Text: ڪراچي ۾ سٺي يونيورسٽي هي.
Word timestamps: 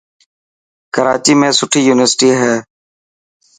ڪراچي 0.93 1.33
۾ 1.41 1.49
سٺي 1.59 1.81
يونيورسٽي 1.87 2.29
هي. 2.39 2.53